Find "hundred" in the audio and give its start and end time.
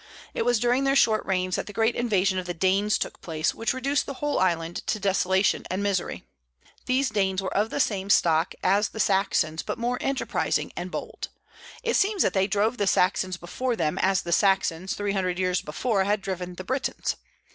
15.13-15.37